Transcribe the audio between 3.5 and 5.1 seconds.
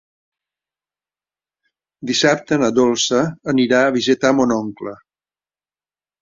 anirà a visitar mon oncle.